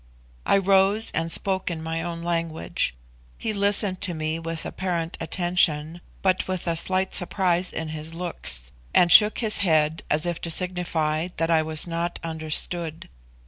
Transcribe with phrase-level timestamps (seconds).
[0.47, 2.95] I rose and spoke in my own language.
[3.37, 8.71] He listened to me with apparent attention, but with a slight surprise in his looks;
[8.95, 13.09] and shook his head, as if to signify that I was not understood.